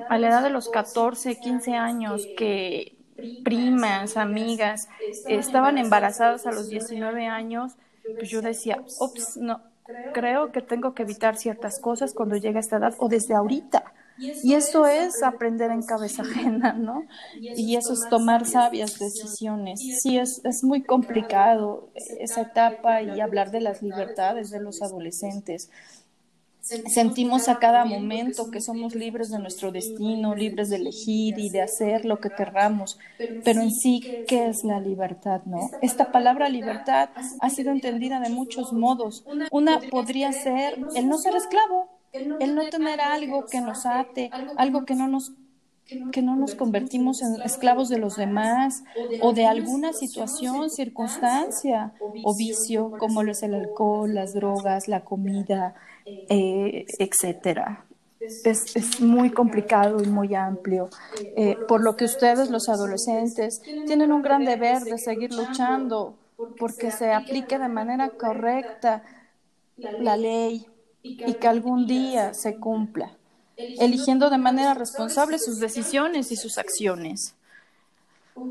a 0.09 0.17
la 0.17 0.27
edad 0.27 0.43
de 0.43 0.49
los 0.49 0.69
14, 0.69 1.39
15 1.39 1.75
años 1.75 2.27
que 2.37 2.97
primas, 3.43 4.17
amigas, 4.17 4.89
estaban 5.27 5.77
embarazadas 5.77 6.45
a 6.45 6.51
los 6.51 6.67
19 6.67 7.27
años, 7.27 7.73
pues 8.17 8.29
yo 8.29 8.41
decía, 8.41 8.83
ups, 8.99 9.37
no, 9.37 9.61
creo 10.11 10.51
que 10.51 10.61
tengo 10.61 10.93
que 10.93 11.03
evitar 11.03 11.37
ciertas 11.37 11.79
cosas 11.79 12.13
cuando 12.13 12.35
llegue 12.37 12.57
a 12.57 12.61
esta 12.61 12.77
edad 12.77 12.95
o 12.99 13.09
desde 13.09 13.35
ahorita. 13.35 13.93
Y 14.41 14.55
eso 14.55 14.87
es 14.87 15.21
aprender 15.23 15.71
en 15.71 15.83
cabeza 15.83 16.23
ajena, 16.23 16.73
¿no? 16.73 17.07
Y 17.53 17.75
eso 17.75 17.93
es 17.93 18.07
tomar 18.07 18.45
sabias 18.45 18.97
decisiones. 18.97 19.87
Sí, 19.91 20.17
es, 20.17 20.41
es 20.45 20.63
muy 20.63 20.83
complicado 20.83 21.91
esa 21.95 22.41
etapa 22.41 23.01
y 23.03 23.19
hablar 23.19 23.51
de 23.51 23.61
las 23.61 23.81
libertades 23.81 24.49
de 24.49 24.59
los 24.61 24.81
adolescentes. 24.81 25.69
Sentimos 26.61 27.49
a 27.49 27.57
cada 27.57 27.85
momento 27.85 28.51
que 28.51 28.61
somos 28.61 28.93
libres 28.93 29.29
de 29.31 29.39
nuestro 29.39 29.71
destino, 29.71 30.35
libres 30.35 30.69
de 30.69 30.75
elegir 30.75 31.39
y 31.39 31.49
de 31.49 31.61
hacer 31.61 32.05
lo 32.05 32.19
que 32.19 32.29
querramos. 32.29 32.99
Pero 33.43 33.61
en 33.61 33.71
sí, 33.71 34.23
¿qué 34.27 34.47
es 34.47 34.63
la 34.63 34.79
libertad? 34.79 35.41
¿No? 35.45 35.71
Esta 35.81 36.11
palabra 36.11 36.49
libertad 36.49 37.09
ha 37.39 37.49
sido 37.49 37.71
entendida 37.71 38.19
de 38.19 38.29
muchos 38.29 38.73
modos. 38.73 39.25
Una 39.51 39.79
podría 39.79 40.31
ser 40.31 40.77
el 40.95 41.09
no 41.09 41.17
ser 41.17 41.35
esclavo, 41.35 41.89
el 42.13 42.55
no 42.55 42.69
tener 42.69 43.01
algo 43.01 43.45
que 43.45 43.61
nos 43.61 43.85
ate, 43.85 44.29
algo 44.57 44.85
que 44.85 44.95
no 44.95 45.07
nos 45.07 45.33
que 46.11 46.21
no 46.21 46.35
nos 46.35 46.55
convertimos 46.55 47.21
en 47.21 47.41
esclavos 47.41 47.89
de 47.89 47.97
los 47.97 48.15
demás 48.15 48.83
o 49.21 49.33
de 49.33 49.45
alguna 49.45 49.93
situación, 49.93 50.69
circunstancia 50.69 51.93
o 52.23 52.35
vicio 52.35 52.91
como 52.97 53.23
lo 53.23 53.31
es 53.31 53.43
el 53.43 53.53
alcohol, 53.53 54.13
las 54.13 54.33
drogas, 54.33 54.87
la 54.87 55.03
comida, 55.03 55.75
eh, 56.05 56.85
etcétera. 56.99 57.85
Es, 58.19 58.75
es, 58.75 59.01
muy 59.01 59.31
complicado 59.31 60.03
y 60.03 60.05
muy 60.05 60.35
amplio, 60.35 60.89
eh, 61.35 61.57
por 61.67 61.81
lo 61.81 61.95
que 61.95 62.05
ustedes, 62.05 62.51
los 62.51 62.69
adolescentes, 62.69 63.61
tienen 63.87 64.11
un 64.11 64.21
gran 64.21 64.45
deber 64.45 64.83
de 64.83 64.99
seguir 64.99 65.33
luchando 65.33 66.15
porque 66.59 66.91
se 66.91 67.13
aplique 67.13 67.57
de 67.57 67.67
manera 67.67 68.09
correcta 68.09 69.03
la 69.77 70.17
ley 70.17 70.67
y 71.03 71.33
que 71.33 71.47
algún 71.47 71.87
día 71.87 72.33
se 72.33 72.57
cumpla, 72.57 73.17
eligiendo 73.77 74.29
de 74.29 74.37
manera 74.37 74.73
responsable 74.73 75.39
sus 75.39 75.59
decisiones 75.59 76.31
y 76.31 76.37
sus 76.37 76.57
acciones. 76.57 77.35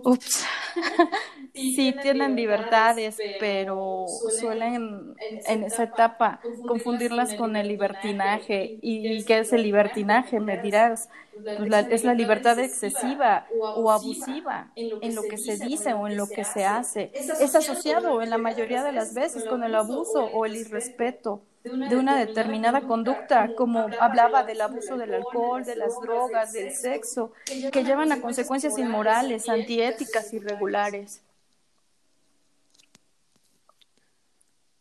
Ups. 0.03 0.45
sí, 1.55 1.93
tienen 2.01 2.37
libertades, 2.37 3.25
pero 3.37 4.23
suelen 4.29 5.19
en 5.45 5.65
esa 5.65 5.85
etapa 5.85 6.41
confundirlas 6.65 7.35
con 7.35 7.57
el 7.57 7.69
libertinaje. 7.69 8.77
¿Y 8.81 9.25
qué 9.25 9.41
es 9.41 9.53
el 9.53 9.63
libertinaje? 9.63 10.41
Me 10.41 10.57
dirás, 10.59 11.11
pues 11.55 11.71
es 11.91 12.05
la 12.05 12.15
libertad 12.15 12.59
excesiva 12.59 13.53
o 13.73 13.91
abusiva 13.91 14.75
en 15.01 15.15
lo 15.15 15.27
que 15.27 15.39
se 15.39 15.59
dice 15.59 15.93
o 15.95 16.07
en 16.07 16.17
lo 16.17 16.33
que 16.33 16.45
se 16.45 16.65
hace. 16.65 17.15
Es 17.37 17.55
asociado 17.55 18.23
en 18.23 18.31
la 18.31 18.39
mayoría 18.39 18.83
de 18.83 18.93
las 18.93 19.13
veces 19.15 19.45
con 19.47 19.65
el 19.65 19.75
abuso 19.75 20.25
o 20.27 20.47
el 20.47 20.57
irrespeto 20.57 21.43
de 21.63 21.97
una 21.97 22.17
determinada 22.17 22.81
conducta, 22.83 23.51
como 23.55 23.89
hablaba 24.01 24.45
del 24.45 24.61
abuso 24.63 24.97
del 24.97 25.15
alcohol, 25.15 25.65
de 25.65 25.77
las 25.77 26.01
drogas, 26.01 26.53
del 26.53 26.73
sexo, 26.73 27.33
que 27.71 27.85
llevan 27.85 28.13
a 28.13 28.21
consecuencias 28.21 28.79
inmorales, 28.79 29.49
antiéticas, 29.49 30.33
irregulares. 30.33 31.23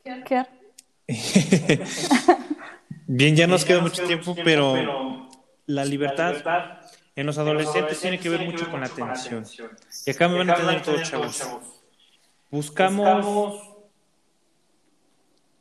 ¿Qué? 0.04 0.46
Bien, 3.08 3.36
ya 3.36 3.48
nos 3.48 3.66
queda 3.66 3.82
mucho 3.82 4.06
tiempo, 4.06 4.36
pero 4.44 5.28
la 5.66 5.84
libertad 5.84 6.80
en 7.16 7.26
los 7.26 7.38
adolescentes 7.38 8.00
tiene 8.00 8.20
que 8.20 8.30
ver 8.30 8.42
mucho 8.46 8.72
con 8.72 8.80
la 8.80 8.88
atención. 8.88 9.46
Y 10.06 10.12
acá 10.12 10.30
me 10.30 10.38
van 10.38 10.50
a 10.50 10.54
entender 10.54 10.82
todos, 10.82 11.10
chavos. 11.10 11.44
Buscamos 12.50 13.69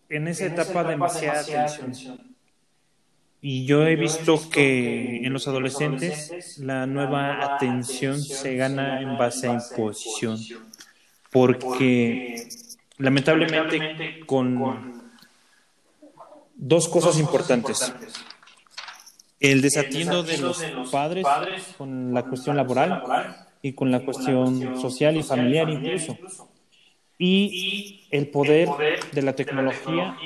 en 0.08 0.28
esa 0.28 0.46
etapa 0.46 0.84
demasiada 0.84 1.40
atención. 1.40 2.18
Y 3.40 3.66
yo 3.66 3.86
he 3.86 3.94
visto 3.94 4.50
que 4.50 5.24
en 5.24 5.32
los 5.32 5.46
adolescentes 5.46 6.58
la 6.58 6.86
nueva 6.86 7.54
atención 7.54 8.20
se 8.20 8.56
gana 8.56 9.00
en 9.00 9.16
base 9.16 9.48
a 9.48 9.54
imposición. 9.54 10.38
Porque 11.30 12.48
lamentablemente 12.96 14.20
con 14.26 15.02
dos 16.56 16.88
cosas 16.88 17.18
importantes. 17.18 17.92
El 19.38 19.62
desatiendo 19.62 20.24
de 20.24 20.38
los 20.38 20.60
padres 20.90 21.24
con 21.76 22.12
la 22.12 22.24
cuestión 22.24 22.56
laboral 22.56 23.04
y 23.62 23.72
con 23.72 23.92
la 23.92 24.00
cuestión 24.00 24.80
social 24.80 25.16
y 25.16 25.22
familiar 25.22 25.68
incluso 25.70 26.18
y 27.18 27.97
el 28.10 28.28
poder 28.28 28.68
de 29.12 29.22
la 29.22 29.34
tecnología 29.34 30.16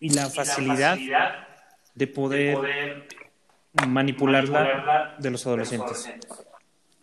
y 0.00 0.10
la 0.10 0.28
facilidad 0.28 0.98
de 1.94 2.06
poder 2.06 3.06
manipularla 3.86 5.16
de 5.18 5.30
los 5.30 5.46
adolescentes. 5.46 6.10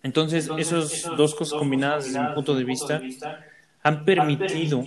Entonces, 0.03 0.49
esas 0.57 1.03
dos 1.17 1.35
cosas 1.35 1.59
combinadas 1.59 2.05
desde 2.05 2.21
mi 2.21 2.33
punto 2.33 2.55
de 2.55 2.63
vista 2.63 3.01
han 3.83 4.05
permitido 4.05 4.83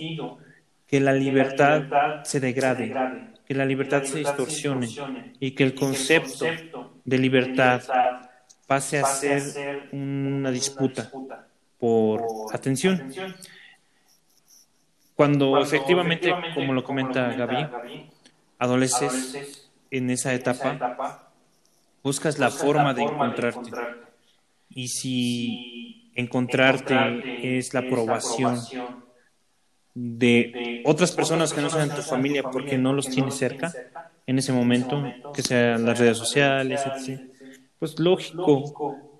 que 0.87 0.99
la 0.99 1.13
libertad 1.13 2.23
se 2.23 2.39
degrade, 2.39 2.93
que 3.45 3.53
la 3.53 3.65
libertad 3.65 4.03
se 4.03 4.19
distorsione 4.19 4.89
y 5.39 5.51
que 5.51 5.63
el 5.63 5.75
concepto 5.75 6.45
de 7.03 7.17
libertad 7.17 7.81
pase 8.67 8.99
a 8.99 9.05
ser 9.05 9.89
una 9.91 10.51
disputa 10.51 11.11
por 11.79 12.23
atención. 12.53 13.11
Cuando 15.15 15.61
efectivamente, 15.61 16.33
como 16.55 16.73
lo 16.73 16.83
comenta 16.83 17.33
Gaby, 17.33 17.67
adoleces 18.57 19.71
en 19.91 20.09
esa 20.09 20.33
etapa, 20.33 21.31
buscas 22.01 22.39
la 22.39 22.49
forma 22.49 22.93
de 22.93 23.03
encontrarte. 23.03 23.71
Y 24.69 24.87
si 24.87 26.11
encontrarte 26.15 27.57
es 27.57 27.73
la 27.73 27.81
aprobación 27.81 28.59
de 29.93 30.81
otras 30.85 31.11
personas 31.11 31.53
que 31.53 31.61
no 31.61 31.69
sean 31.69 31.93
tu 31.93 32.01
familia 32.01 32.43
porque 32.43 32.77
no 32.77 32.93
los 32.93 33.09
tienes 33.09 33.35
cerca 33.35 33.71
en 34.25 34.39
ese 34.39 34.53
momento, 34.53 35.03
que 35.33 35.41
sean 35.41 35.85
las 35.85 35.99
redes 35.99 36.17
sociales, 36.17 36.81
etc. 36.85 37.21
Pues 37.77 37.99
lógico 37.99 39.11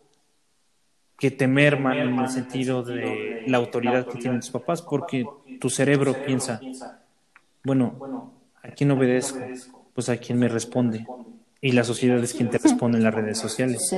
que 1.17 1.31
te 1.31 1.47
merman 1.47 1.99
en 1.99 2.19
el 2.19 2.29
sentido 2.29 2.83
de 2.83 3.43
la 3.47 3.57
autoridad 3.57 4.07
que 4.07 4.17
tienen 4.17 4.39
tus 4.39 4.49
papás, 4.49 4.81
porque 4.81 5.25
tu 5.63 5.69
cerebro 5.69 6.13
piensa, 6.25 6.59
bueno, 7.63 8.33
¿a 8.61 8.67
quién 8.71 8.91
obedezco? 8.91 9.39
Pues 9.93 10.09
a 10.09 10.17
quién 10.17 10.37
me 10.37 10.49
responde. 10.49 11.07
Y 11.61 11.71
la 11.71 11.85
sociedad 11.85 12.21
es 12.21 12.33
quien 12.33 12.49
te 12.49 12.57
responde 12.63 12.97
en 12.97 13.05
las 13.05 13.13
redes 13.13 13.39
sociales. 13.39 13.87
Sí, 13.89 13.95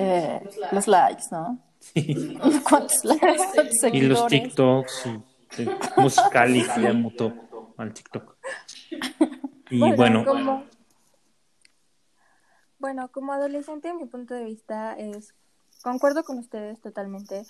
los 0.72 0.88
likes, 0.88 1.24
¿no? 1.32 1.58
¿Cuántos 2.70 3.04
likes? 3.04 3.90
y 3.92 4.02
los 4.02 4.28
TikToks, 4.28 5.08
y 5.58 6.00
musical 6.00 6.56
y 6.56 6.64
ya 6.64 6.94
mutó 6.94 7.34
al 7.78 7.92
TikTok. 7.92 8.38
Y 9.72 9.92
bueno. 9.94 10.24
Como, 10.24 10.66
bueno, 12.78 13.12
como 13.12 13.34
adolescente, 13.34 13.92
mi 13.96 14.06
punto 14.06 14.36
de 14.36 14.44
vista 14.44 14.94
es 14.94 15.34
concuerdo 15.82 16.24
con 16.24 16.38
ustedes 16.38 16.80
totalmente. 16.80 17.42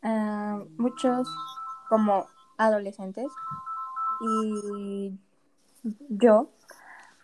Ah, 0.00 0.58
muchos 0.78 1.28
como 1.90 2.28
adolescentes 2.58 3.32
y 4.20 5.18
yo 6.08 6.50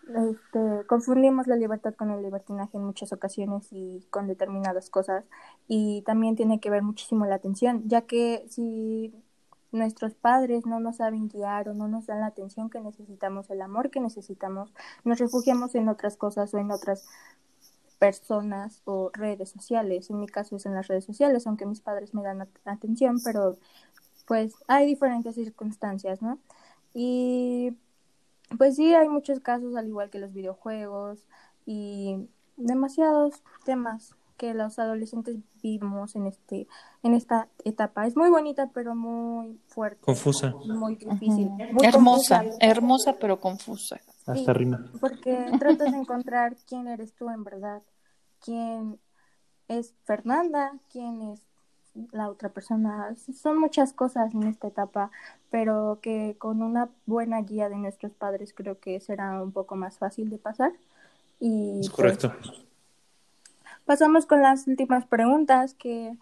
este, 0.07 0.85
confundimos 0.87 1.47
la 1.47 1.55
libertad 1.55 1.95
con 1.95 2.11
el 2.11 2.21
libertinaje 2.21 2.77
en 2.77 2.83
muchas 2.83 3.11
ocasiones 3.11 3.67
y 3.71 4.05
con 4.11 4.27
determinadas 4.27 4.89
cosas 4.89 5.25
y 5.67 6.03
también 6.03 6.35
tiene 6.35 6.59
que 6.59 6.69
ver 6.69 6.83
muchísimo 6.83 7.25
la 7.25 7.35
atención, 7.35 7.83
ya 7.87 8.01
que 8.01 8.45
si 8.49 9.13
nuestros 9.71 10.13
padres 10.13 10.65
no 10.65 10.79
nos 10.79 10.97
saben 10.97 11.27
guiar 11.27 11.69
o 11.69 11.73
no 11.73 11.87
nos 11.87 12.05
dan 12.05 12.19
la 12.21 12.27
atención 12.27 12.69
que 12.69 12.79
necesitamos, 12.79 13.49
el 13.49 13.61
amor 13.61 13.89
que 13.89 13.99
necesitamos, 13.99 14.73
nos 15.03 15.19
refugiamos 15.19 15.73
en 15.75 15.89
otras 15.89 16.17
cosas 16.17 16.53
o 16.53 16.59
en 16.59 16.71
otras 16.71 17.07
personas 17.97 18.81
o 18.85 19.09
redes 19.13 19.49
sociales. 19.49 20.09
En 20.09 20.19
mi 20.19 20.27
caso 20.27 20.57
es 20.57 20.65
en 20.65 20.75
las 20.75 20.87
redes 20.87 21.05
sociales, 21.05 21.47
aunque 21.47 21.65
mis 21.65 21.81
padres 21.81 22.13
me 22.13 22.21
dan 22.21 22.47
atención, 22.65 23.17
pero 23.23 23.57
pues 24.25 24.53
hay 24.67 24.85
diferentes 24.85 25.35
circunstancias, 25.35 26.21
¿no? 26.21 26.39
Y 26.93 27.73
pues 28.57 28.75
sí, 28.75 28.93
hay 28.93 29.09
muchos 29.09 29.39
casos, 29.39 29.75
al 29.75 29.87
igual 29.87 30.09
que 30.09 30.19
los 30.19 30.33
videojuegos 30.33 31.27
y 31.65 32.27
demasiados 32.57 33.43
temas 33.65 34.15
que 34.37 34.53
los 34.53 34.79
adolescentes 34.79 35.37
vivimos 35.61 36.15
en 36.15 36.27
este 36.27 36.67
en 37.03 37.13
esta 37.13 37.47
etapa. 37.63 38.05
Es 38.05 38.17
muy 38.17 38.29
bonita, 38.29 38.69
pero 38.73 38.95
muy 38.95 39.59
fuerte. 39.67 40.01
Confusa. 40.01 40.53
Muy 40.65 40.95
difícil. 40.95 41.49
hermosa, 41.83 42.43
hermosa, 42.59 43.15
pero 43.19 43.39
confusa. 43.39 44.01
Hasta 44.25 44.53
rima. 44.53 44.91
Porque 44.99 45.45
tratas 45.59 45.91
de 45.91 45.97
encontrar 45.97 46.57
quién 46.67 46.87
eres 46.87 47.13
tú 47.13 47.29
en 47.29 47.43
verdad, 47.43 47.81
quién 48.39 48.99
es 49.67 49.93
Fernanda, 50.03 50.73
quién 50.91 51.21
es 51.21 51.41
la 52.11 52.29
otra 52.29 52.49
persona. 52.49 53.15
Son 53.33 53.57
muchas 53.57 53.93
cosas 53.93 54.33
en 54.33 54.43
esta 54.43 54.67
etapa, 54.67 55.11
pero 55.49 55.99
que 56.01 56.35
con 56.37 56.61
una 56.61 56.89
buena 57.05 57.41
guía 57.41 57.69
de 57.69 57.77
nuestros 57.77 58.13
padres 58.13 58.53
creo 58.53 58.79
que 58.79 58.99
será 58.99 59.41
un 59.41 59.51
poco 59.51 59.75
más 59.75 59.97
fácil 59.97 60.29
de 60.29 60.37
pasar. 60.37 60.73
Y 61.39 61.79
es 61.81 61.89
correcto. 61.89 62.33
Pues, 62.41 62.65
pasamos 63.85 64.25
con 64.25 64.41
las 64.41 64.67
últimas 64.67 65.05
preguntas 65.05 65.73
que 65.73 66.17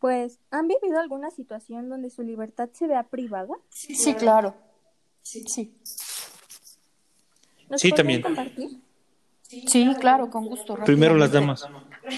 pues 0.00 0.38
¿han 0.50 0.68
vivido 0.68 1.00
alguna 1.00 1.30
situación 1.30 1.88
donde 1.88 2.10
su 2.10 2.22
libertad 2.22 2.68
se 2.72 2.86
vea 2.86 3.02
privada? 3.04 3.54
Sí, 3.70 4.14
claro. 4.14 4.54
Sí, 5.22 5.42
sí. 5.48 5.74
sí, 7.76 7.92
también. 7.92 8.22
compartir? 8.22 8.80
Sí, 9.42 9.94
claro, 9.98 10.30
con 10.30 10.46
gusto. 10.46 10.76
Primero 10.84 11.16
las 11.16 11.32
damas. 11.32 11.66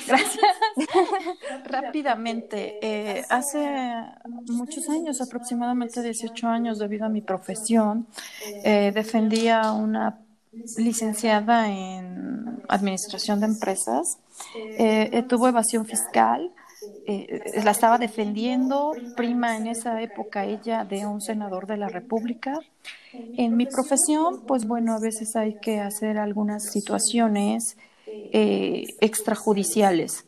Gracias. 0.07 0.45
Rápidamente, 1.65 2.79
eh, 2.81 3.25
hace 3.29 3.59
muchos 4.47 4.89
años, 4.89 5.21
aproximadamente 5.21 6.03
18 6.03 6.49
años, 6.49 6.79
debido 6.79 7.07
a 7.07 7.09
mi 7.09 7.23
profesión, 7.23 8.09
eh, 8.63 8.93
defendía 8.95 9.73
una 9.73 10.21
licenciada 10.77 11.69
en 11.71 12.63
administración 12.69 13.41
de 13.41 13.47
empresas. 13.47 14.19
Eh, 14.77 15.23
tuvo 15.29 15.49
evasión 15.49 15.87
fiscal 15.87 16.53
eh, 17.07 17.63
la 17.65 17.73
estaba 17.73 17.99
defendiendo, 17.99 19.03
prima 19.17 19.57
en 19.57 19.67
esa 19.67 20.03
época 20.03 20.45
ella 20.47 20.85
de 20.85 21.07
un 21.07 21.21
senador 21.23 21.67
de 21.67 21.79
la 21.79 21.89
República. 21.89 22.55
En 23.37 23.57
mi 23.57 23.67
profesión, 23.67 24.45
pues 24.47 24.67
bueno, 24.67 24.95
a 24.95 25.01
veces 25.01 25.37
hay 25.37 25.55
que 25.61 25.81
hacer 25.81 26.19
algunas 26.19 26.71
situaciones 26.71 27.77
eh, 28.33 28.97
extrajudiciales. 29.01 30.28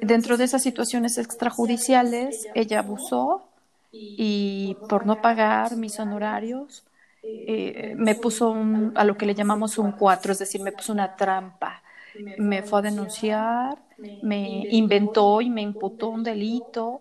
Dentro 0.00 0.36
de 0.36 0.44
esas 0.44 0.62
situaciones 0.62 1.18
extrajudiciales, 1.18 2.46
ella 2.54 2.80
abusó 2.80 3.48
y 3.90 4.76
por 4.88 5.06
no 5.06 5.20
pagar 5.20 5.76
mis 5.76 5.98
honorarios, 5.98 6.84
eh, 7.22 7.94
me 7.96 8.14
puso 8.14 8.54
a 8.94 9.04
lo 9.04 9.16
que 9.16 9.26
le 9.26 9.34
llamamos 9.34 9.78
un 9.78 9.92
cuatro, 9.92 10.32
es 10.32 10.38
decir, 10.38 10.60
me 10.60 10.72
puso 10.72 10.92
una 10.92 11.16
trampa. 11.16 11.82
Me 12.38 12.62
fue 12.62 12.80
a 12.80 12.82
denunciar, 12.82 13.78
me 14.22 14.66
inventó 14.70 15.40
y 15.40 15.48
me 15.48 15.62
imputó 15.62 16.08
un 16.08 16.22
delito 16.22 17.00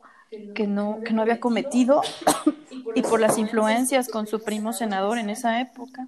que 0.56 0.68
no, 0.68 1.02
que 1.04 1.14
no 1.14 1.22
había 1.22 1.40
cometido 1.40 2.02
y 2.96 3.02
por 3.02 3.20
las 3.20 3.38
influencias 3.38 4.08
con 4.08 4.28
su 4.28 4.42
primo 4.42 4.72
senador 4.72 5.18
en 5.18 5.30
esa 5.30 5.60
época, 5.60 6.08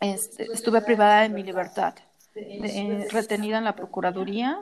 este, 0.00 0.48
estuve 0.52 0.82
privada 0.82 1.22
de 1.22 1.30
mi 1.30 1.42
libertad, 1.42 1.94
retenida 3.10 3.58
en 3.58 3.64
la 3.64 3.74
Procuraduría 3.74 4.60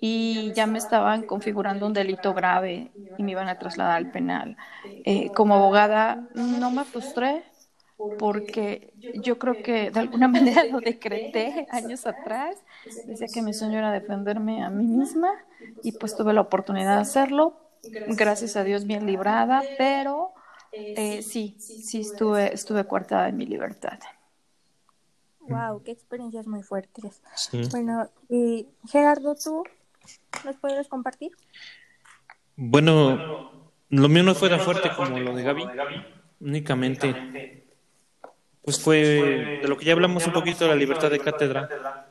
y 0.00 0.52
ya 0.54 0.66
me 0.66 0.78
estaban 0.78 1.22
configurando 1.24 1.86
un 1.86 1.92
delito 1.92 2.34
grave 2.34 2.92
y 3.16 3.22
me 3.22 3.32
iban 3.32 3.48
a 3.48 3.58
trasladar 3.58 3.96
al 3.96 4.10
penal. 4.10 4.56
Eh, 5.04 5.30
como 5.32 5.54
abogada 5.56 6.30
no 6.34 6.70
me 6.70 6.84
frustré, 6.84 7.44
porque 8.16 8.94
yo 9.12 9.38
creo 9.38 9.62
que 9.62 9.90
de 9.90 10.00
alguna 10.00 10.28
manera 10.28 10.64
lo 10.64 10.80
decreté 10.80 11.66
años 11.70 12.06
atrás. 12.06 12.56
Decía 13.06 13.28
que 13.28 13.42
mi 13.42 13.52
sueño 13.54 13.78
era 13.78 13.92
defenderme 13.92 14.62
a 14.64 14.70
mí 14.70 14.86
misma 14.86 15.28
y 15.82 15.92
pues 15.92 16.14
tuve 16.16 16.32
la 16.32 16.42
oportunidad 16.42 16.96
de 16.96 17.00
hacerlo. 17.02 17.60
Gracias 18.06 18.56
a 18.56 18.64
Dios 18.64 18.86
bien 18.86 19.06
librada, 19.06 19.74
pero 19.76 20.34
eh, 20.94 21.22
sí, 21.22 21.58
sí 21.74 22.00
estuve, 22.00 22.54
estuve 22.54 22.86
coartada 22.86 23.28
en 23.28 23.36
mi 23.36 23.46
libertad. 23.46 23.98
Wow, 25.50 25.82
qué 25.82 25.90
experiencias 25.90 26.46
muy 26.46 26.62
fuertes. 26.62 27.22
Bueno, 27.70 28.08
y 28.28 28.68
Gerardo, 28.88 29.34
¿tú 29.34 29.64
nos 30.44 30.56
puedes 30.56 30.88
compartir? 30.88 31.32
Bueno, 32.56 33.72
lo 33.88 34.08
mío 34.08 34.22
no 34.22 34.34
fuera 34.34 34.58
fuerte 34.58 34.90
como 34.94 35.18
lo 35.18 35.34
de 35.34 35.42
Gaby, 35.42 35.64
únicamente, 36.40 37.64
pues 38.62 38.80
fue 38.80 38.98
de 39.62 39.68
lo 39.68 39.76
que 39.76 39.86
ya 39.86 39.92
hablamos 39.92 40.26
un 40.26 40.32
poquito 40.32 40.64
de 40.64 40.70
la 40.70 40.76
libertad 40.76 41.10
de 41.10 41.18
cátedra. 41.18 42.06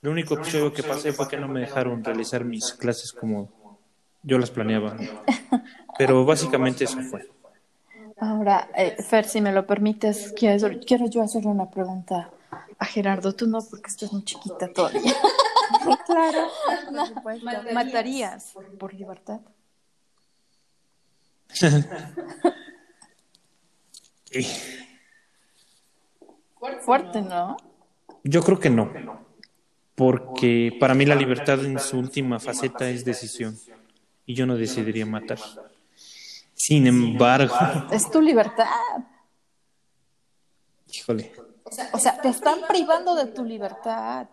Lo 0.00 0.10
único 0.12 0.34
episodio 0.34 0.72
que 0.72 0.82
pasé 0.82 1.12
fue 1.12 1.28
que 1.28 1.36
no 1.36 1.48
me 1.48 1.60
dejaron 1.60 2.04
realizar 2.04 2.44
mis 2.44 2.72
clases 2.72 3.12
como 3.12 3.78
yo 4.22 4.38
las 4.38 4.50
planeaba. 4.50 4.96
Pero 5.98 6.24
básicamente 6.24 6.84
eso 6.84 7.00
fue. 7.02 7.28
Ahora, 8.20 8.68
eh, 8.76 8.96
Fer, 9.02 9.24
si 9.24 9.40
me 9.40 9.52
lo 9.52 9.66
permites, 9.66 10.32
quiero, 10.36 10.78
quiero 10.86 11.08
yo 11.08 11.22
hacerle 11.22 11.50
una 11.50 11.70
pregunta 11.70 12.30
a 12.78 12.84
Gerardo. 12.84 13.34
Tú 13.34 13.46
no, 13.46 13.60
porque 13.62 13.88
estás 13.88 14.12
muy 14.12 14.24
chiquita 14.24 14.72
todavía. 14.72 15.14
claro, 16.06 16.48
¿Matarías 17.72 18.54
por 18.78 18.94
libertad? 18.94 19.40
Fuerte, 26.80 27.22
¿no? 27.22 27.56
Yo 28.24 28.42
creo 28.42 28.58
que 28.60 28.70
no, 28.70 28.90
porque 29.94 30.76
para 30.78 30.94
mí 30.94 31.06
la 31.06 31.14
libertad 31.14 31.64
en 31.64 31.78
su 31.78 31.98
última 31.98 32.38
faceta 32.38 32.88
es 32.90 33.04
decisión 33.04 33.58
y 34.26 34.34
yo 34.34 34.46
no 34.46 34.56
decidiría 34.56 35.06
matar. 35.06 35.38
Sin 36.54 36.86
embargo... 36.86 37.54
Es 37.90 38.10
tu 38.10 38.20
libertad. 38.20 38.66
Híjole. 40.92 41.32
O 41.92 41.98
sea, 41.98 42.20
te 42.20 42.28
están 42.28 42.60
privando 42.68 43.14
de 43.14 43.26
tu 43.26 43.44
libertad. 43.44 44.26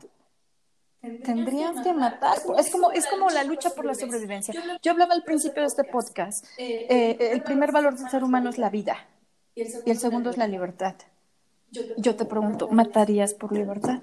Tendrían 1.24 1.84
que 1.84 1.94
matar. 1.94 2.38
Es 2.58 2.70
como, 2.70 2.92
es 2.92 3.06
como 3.08 3.30
la 3.30 3.44
lucha 3.44 3.70
por 3.70 3.86
la 3.86 3.94
sobrevivencia. 3.94 4.54
Yo 4.82 4.92
hablaba 4.92 5.14
al 5.14 5.24
principio 5.24 5.62
de 5.62 5.68
este 5.68 5.84
podcast. 5.84 6.46
Eh, 6.58 7.18
el 7.32 7.44
primer 7.44 7.72
valor 7.72 7.96
del 7.96 8.10
ser 8.10 8.24
humano 8.24 8.50
es 8.50 8.58
la 8.58 8.70
vida 8.70 8.98
y 9.56 9.92
el 9.92 9.98
segundo 9.98 10.30
es 10.30 10.38
la 10.38 10.48
libertad. 10.48 10.96
Yo 11.98 12.16
te 12.16 12.26
pregunto, 12.26 12.70
¿matarías 12.70 13.34
por 13.34 13.52
libertad? 13.52 14.02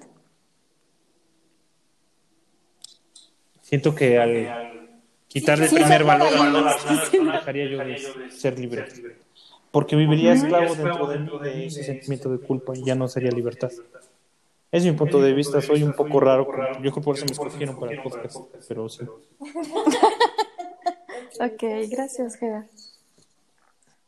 Siento 3.61 3.95
que 3.95 4.19
al 4.19 4.99
quitar 5.27 5.59
el 5.61 5.69
primer 5.69 6.03
valor, 6.03 6.31
no 6.35 7.31
dejaría 7.31 7.65
yo 7.65 7.77
de 7.79 8.31
ser 8.31 8.59
libre. 8.59 8.87
Porque 9.73 9.95
viviría 9.95 10.33
esclavo 10.33 10.75
dentro 11.07 11.39
de 11.39 11.49
mí 11.49 11.61
de 11.61 11.65
ese 11.65 11.83
sentimiento 11.83 12.29
de 12.29 12.37
culpa 12.37 12.77
y 12.77 12.83
ya 12.83 12.93
no 12.93 13.07
sería 13.07 13.31
libertad. 13.31 13.71
Es 14.71 14.85
mi 14.85 14.91
punto 14.91 15.19
de 15.19 15.33
vista, 15.33 15.61
soy 15.63 15.81
un 15.81 15.93
poco 15.93 16.19
raro. 16.19 16.45
Yo 16.73 16.79
creo 16.79 16.93
que 16.93 17.01
por 17.01 17.15
eso 17.15 17.25
me 17.25 17.31
escogieron 17.31 17.79
para 17.79 17.93
el 17.93 18.03
podcast, 18.03 18.37
pero 18.67 18.87
sí. 18.87 19.03
ok, 21.39 21.63
gracias, 21.89 22.35
Gera. 22.35 22.67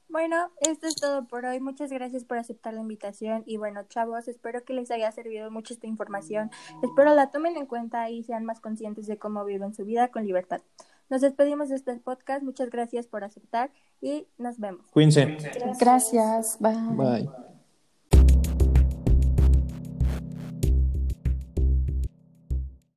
Bueno, 0.08 0.52
esto 0.62 0.86
es 0.86 0.94
todo 0.98 1.26
por 1.26 1.46
hoy. 1.46 1.60
Muchas 1.60 1.92
gracias 1.92 2.26
por 2.26 2.38
aceptar 2.38 2.76
la 2.76 2.82
invitación. 2.82 3.42
Y 3.48 3.58
bueno, 3.58 3.82
chavos, 3.90 4.28
espero 4.28 4.64
que 4.64 4.74
les 4.74 4.92
haya 4.92 5.12
servido 5.12 5.50
mucho 5.50 5.74
esta 5.74 5.88
información. 5.88 6.52
Espero 6.84 7.16
la 7.16 7.32
tomen 7.32 7.58
en 7.58 7.66
cuenta 7.66 8.08
y 8.12 8.22
sean 8.22 8.46
más 8.46 8.60
conscientes 8.60 9.08
de 9.08 9.18
cómo 9.18 9.44
viven 9.46 9.74
su 9.74 9.84
vida 9.84 10.10
con 10.10 10.28
libertad. 10.28 10.62
Nos 11.10 11.22
despedimos 11.22 11.70
de 11.70 11.76
este 11.76 11.96
podcast. 11.98 12.44
Muchas 12.44 12.70
gracias 12.70 13.08
por 13.08 13.24
aceptar 13.24 13.72
y 14.02 14.28
nos 14.38 14.60
vemos. 14.60 14.92
Cuídense. 14.92 15.38
Gracias. 15.80 16.58
Bye. 16.60 16.96
Bye. 16.96 17.55